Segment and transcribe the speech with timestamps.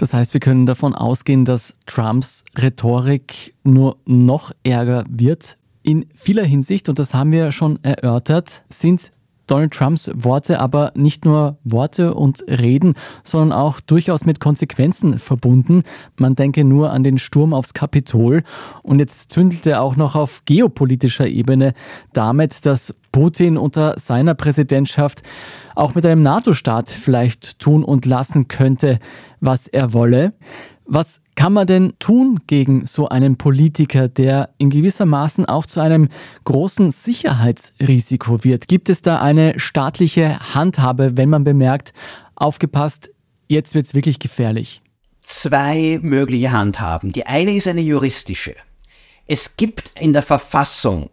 [0.00, 5.58] Das heißt, wir können davon ausgehen, dass Trumps Rhetorik nur noch ärger wird.
[5.82, 9.10] In vieler Hinsicht, und das haben wir schon erörtert, sind
[9.46, 12.94] Donald Trumps Worte aber nicht nur Worte und Reden,
[13.24, 15.82] sondern auch durchaus mit Konsequenzen verbunden.
[16.16, 18.42] Man denke nur an den Sturm aufs Kapitol
[18.82, 21.74] und jetzt zündelt er auch noch auf geopolitischer Ebene
[22.14, 25.22] damit, dass Putin unter seiner Präsidentschaft
[25.74, 28.98] auch mit einem NATO-Staat vielleicht tun und lassen könnte,
[29.40, 30.32] was er wolle.
[30.84, 35.80] Was kann man denn tun gegen so einen Politiker, der in gewisser Maßen auch zu
[35.80, 36.08] einem
[36.44, 38.66] großen Sicherheitsrisiko wird?
[38.66, 41.92] Gibt es da eine staatliche Handhabe, wenn man bemerkt,
[42.34, 43.10] aufgepasst,
[43.46, 44.82] jetzt wird es wirklich gefährlich?
[45.22, 47.12] Zwei mögliche Handhaben.
[47.12, 48.54] Die eine ist eine juristische.
[49.26, 51.10] Es gibt in der Verfassung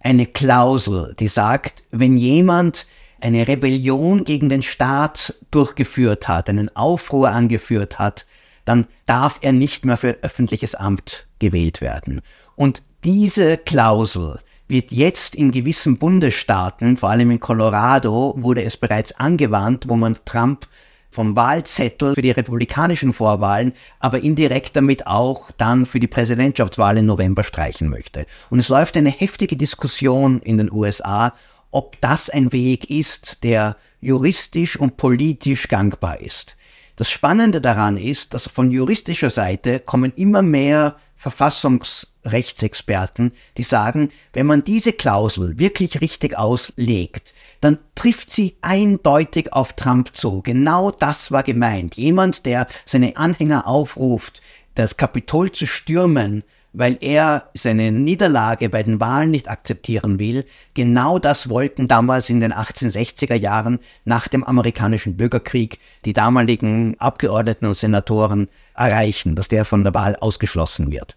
[0.00, 2.86] eine Klausel, die sagt, wenn jemand
[3.20, 8.26] eine Rebellion gegen den Staat durchgeführt hat, einen Aufruhr angeführt hat,
[8.64, 12.20] dann darf er nicht mehr für öffentliches Amt gewählt werden.
[12.54, 14.38] Und diese Klausel
[14.68, 20.18] wird jetzt in gewissen Bundesstaaten, vor allem in Colorado, wurde es bereits angewandt, wo man
[20.24, 20.66] Trump
[21.10, 27.06] vom Wahlzettel für die republikanischen Vorwahlen, aber indirekt damit auch dann für die Präsidentschaftswahl im
[27.06, 28.26] November streichen möchte.
[28.50, 31.32] Und es läuft eine heftige Diskussion in den USA,
[31.70, 36.56] ob das ein Weg ist, der juristisch und politisch gangbar ist.
[36.96, 44.46] Das Spannende daran ist, dass von juristischer Seite kommen immer mehr Verfassungsrechtsexperten, die sagen, wenn
[44.46, 50.42] man diese Klausel wirklich richtig auslegt, dann trifft sie eindeutig auf Trump zu.
[50.42, 51.96] Genau das war gemeint.
[51.96, 54.40] Jemand, der seine Anhänger aufruft,
[54.74, 60.44] das Kapitol zu stürmen, weil er seine Niederlage bei den Wahlen nicht akzeptieren will.
[60.74, 67.66] Genau das wollten damals in den 1860er Jahren nach dem amerikanischen Bürgerkrieg die damaligen Abgeordneten
[67.66, 71.16] und Senatoren erreichen, dass der von der Wahl ausgeschlossen wird.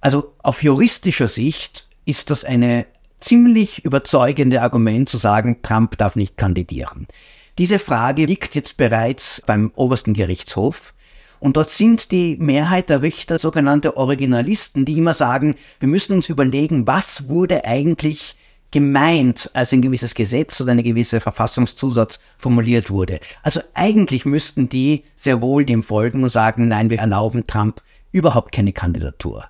[0.00, 2.86] Also auf juristischer Sicht ist das eine
[3.22, 7.06] ziemlich überzeugende Argument zu sagen, Trump darf nicht kandidieren.
[7.58, 10.94] Diese Frage liegt jetzt bereits beim obersten Gerichtshof.
[11.38, 16.28] Und dort sind die Mehrheit der Richter sogenannte Originalisten, die immer sagen, wir müssen uns
[16.28, 18.36] überlegen, was wurde eigentlich
[18.70, 23.20] gemeint, als ein gewisses Gesetz oder eine gewisse Verfassungszusatz formuliert wurde.
[23.42, 28.52] Also eigentlich müssten die sehr wohl dem folgen und sagen, nein, wir erlauben Trump überhaupt
[28.52, 29.44] keine Kandidatur.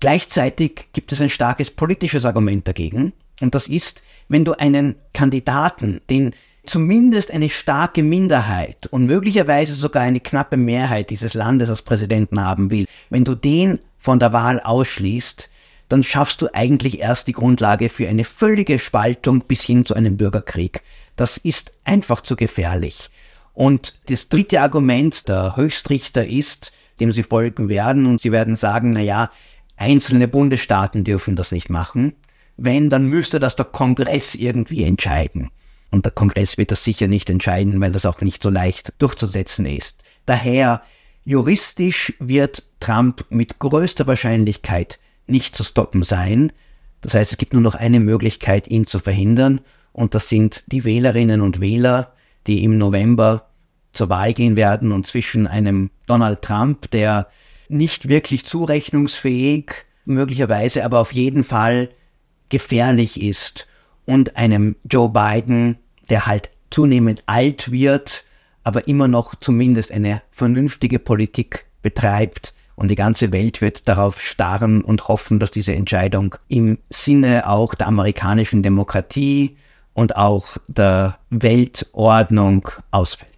[0.00, 3.12] Gleichzeitig gibt es ein starkes politisches Argument dagegen.
[3.40, 6.32] Und das ist, wenn du einen Kandidaten, den
[6.66, 12.70] zumindest eine starke Minderheit und möglicherweise sogar eine knappe Mehrheit dieses Landes als Präsidenten haben
[12.70, 15.48] will, wenn du den von der Wahl ausschließt,
[15.88, 20.16] dann schaffst du eigentlich erst die Grundlage für eine völlige Spaltung bis hin zu einem
[20.16, 20.82] Bürgerkrieg.
[21.16, 23.08] Das ist einfach zu gefährlich.
[23.54, 28.92] Und das dritte Argument der Höchstrichter ist, dem sie folgen werden, und sie werden sagen,
[28.92, 29.30] na ja,
[29.78, 32.12] einzelne Bundesstaaten dürfen das nicht machen.
[32.56, 35.50] Wenn, dann müsste das der Kongress irgendwie entscheiden.
[35.90, 39.64] Und der Kongress wird das sicher nicht entscheiden, weil das auch nicht so leicht durchzusetzen
[39.64, 40.02] ist.
[40.26, 40.82] Daher,
[41.24, 46.52] juristisch wird Trump mit größter Wahrscheinlichkeit nicht zu stoppen sein.
[47.00, 49.60] Das heißt, es gibt nur noch eine Möglichkeit, ihn zu verhindern.
[49.92, 52.12] Und das sind die Wählerinnen und Wähler,
[52.46, 53.48] die im November
[53.92, 57.28] zur Wahl gehen werden und zwischen einem Donald Trump, der
[57.68, 59.72] nicht wirklich zurechnungsfähig,
[60.04, 61.90] möglicherweise aber auf jeden Fall
[62.48, 63.66] gefährlich ist
[64.06, 65.76] und einem Joe Biden,
[66.08, 68.24] der halt zunehmend alt wird,
[68.64, 72.54] aber immer noch zumindest eine vernünftige Politik betreibt.
[72.74, 77.74] Und die ganze Welt wird darauf starren und hoffen, dass diese Entscheidung im Sinne auch
[77.74, 79.56] der amerikanischen Demokratie
[79.94, 83.37] und auch der Weltordnung ausfällt.